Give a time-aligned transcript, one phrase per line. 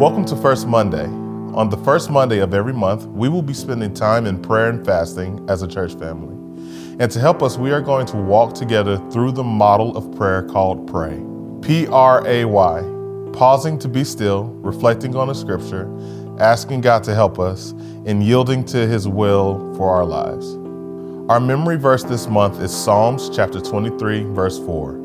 [0.00, 1.04] Welcome to First Monday.
[1.54, 4.84] On the first Monday of every month, we will be spending time in prayer and
[4.84, 6.34] fasting as a church family.
[6.98, 10.42] And to help us, we are going to walk together through the model of prayer
[10.42, 11.24] called Pray.
[11.62, 12.82] P R A Y,
[13.32, 15.88] pausing to be still, reflecting on the scripture,
[16.40, 17.70] asking God to help us,
[18.04, 20.56] and yielding to His will for our lives.
[21.30, 24.96] Our memory verse this month is Psalms chapter 23, verse 4.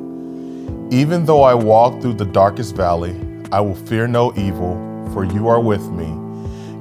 [0.89, 4.76] Even though I walk through the darkest valley, I will fear no evil,
[5.12, 6.05] for you are with me.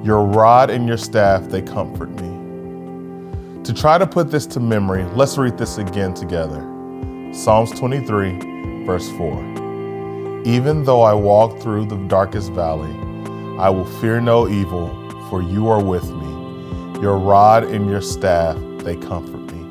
[0.04, 3.62] Your rod and your staff, they comfort me.
[3.64, 6.60] To try to put this to memory, let's read this again together.
[7.32, 10.42] Psalms 23, verse 4.
[10.44, 12.92] Even though I walk through the darkest valley,
[13.58, 14.88] I will fear no evil,
[15.30, 17.00] for you are with me.
[17.00, 19.66] Your rod and your staff, they comfort me.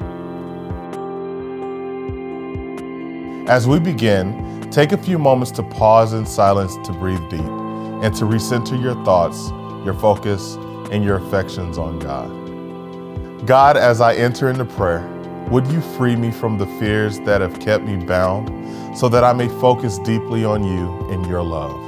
[3.47, 8.13] As we begin, Take a few moments to pause in silence to breathe deep and
[8.15, 9.49] to recenter your thoughts,
[9.85, 10.55] your focus,
[10.91, 13.47] and your affections on God.
[13.47, 15.07] God, as I enter into prayer,
[15.49, 18.49] would you free me from the fears that have kept me bound
[18.97, 21.86] so that I may focus deeply on you and your love?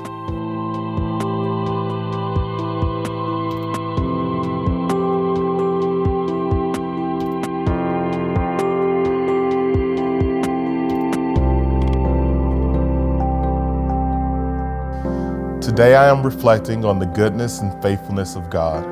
[15.70, 18.84] Today I am reflecting on the goodness and faithfulness of God.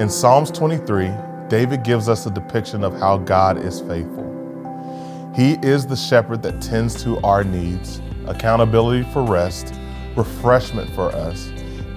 [0.00, 1.10] In Psalms 23,
[1.48, 5.32] David gives us a depiction of how God is faithful.
[5.34, 9.74] He is the shepherd that tends to our needs, accountability for rest,
[10.14, 11.48] refreshment for us,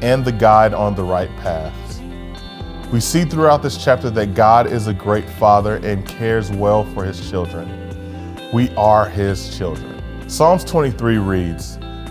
[0.01, 2.01] and the guide on the right paths.
[2.91, 7.05] We see throughout this chapter that God is a great father and cares well for
[7.05, 7.69] his children.
[8.53, 10.01] We are his children.
[10.27, 11.78] Psalms 23 reads,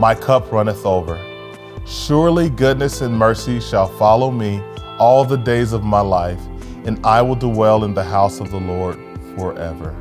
[0.00, 1.18] my cup runneth over.
[1.84, 4.62] Surely goodness and mercy shall follow me
[4.98, 6.40] all the days of my life,
[6.84, 8.96] and I will dwell in the house of the Lord
[9.36, 9.96] forever.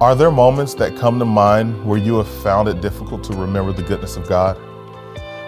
[0.00, 3.72] Are there moments that come to mind where you have found it difficult to remember
[3.72, 4.56] the goodness of God?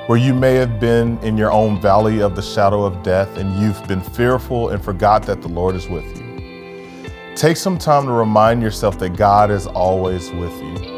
[0.08, 3.58] Where you may have been in your own valley of the shadow of death and
[3.58, 7.06] you've been fearful and forgot that the Lord is with you.
[7.34, 10.91] Take some time to remind yourself that God is always with you.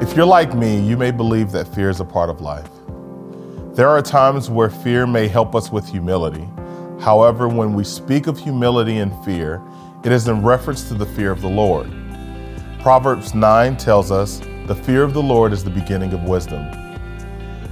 [0.00, 2.70] If you're like me, you may believe that fear is a part of life.
[3.74, 6.48] There are times where fear may help us with humility.
[6.98, 9.60] However, when we speak of humility and fear,
[10.02, 11.92] it is in reference to the fear of the Lord.
[12.80, 16.64] Proverbs 9 tells us the fear of the Lord is the beginning of wisdom.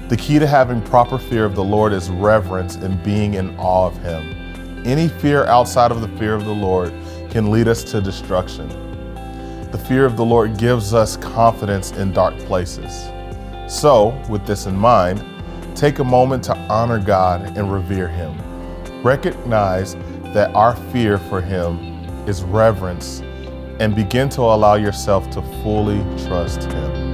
[0.08, 3.86] The key to having proper fear of the Lord is reverence and being in awe
[3.86, 4.84] of Him.
[4.86, 6.92] Any fear outside of the fear of the Lord
[7.30, 8.87] can lead us to destruction.
[9.70, 13.10] The fear of the Lord gives us confidence in dark places.
[13.66, 15.22] So, with this in mind,
[15.74, 18.34] take a moment to honor God and revere Him.
[19.02, 19.94] Recognize
[20.32, 21.78] that our fear for Him
[22.26, 23.20] is reverence
[23.78, 27.07] and begin to allow yourself to fully trust Him.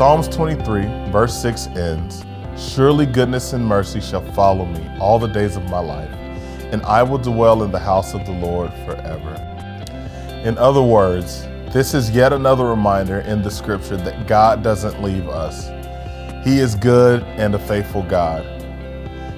[0.00, 2.24] Psalms 23, verse 6 ends
[2.56, 6.10] Surely goodness and mercy shall follow me all the days of my life,
[6.72, 9.34] and I will dwell in the house of the Lord forever.
[10.42, 11.42] In other words,
[11.74, 15.68] this is yet another reminder in the scripture that God doesn't leave us.
[16.46, 18.42] He is good and a faithful God.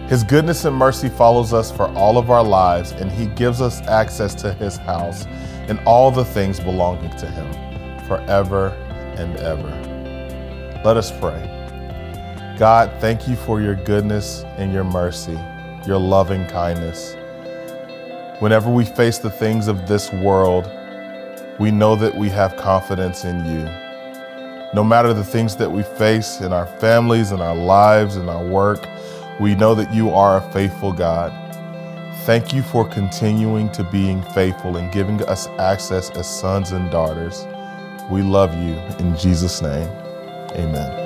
[0.09, 3.81] His goodness and mercy follows us for all of our lives, and He gives us
[3.89, 5.27] access to His house
[5.67, 8.69] and all the things belonging to Him forever
[9.17, 9.92] and ever.
[10.85, 11.41] Let us pray.
[12.59, 15.39] God, thank you for your goodness and your mercy,
[15.87, 17.15] your loving kindness.
[18.41, 20.69] Whenever we face the things of this world,
[21.61, 23.63] we know that we have confidence in you.
[24.75, 28.45] No matter the things that we face in our families, in our lives, in our
[28.45, 28.85] work,
[29.39, 31.33] we know that you are a faithful God.
[32.25, 37.47] Thank you for continuing to being faithful and giving us access as sons and daughters.
[38.11, 40.02] We love you in Jesus' name.
[40.55, 41.02] Amen.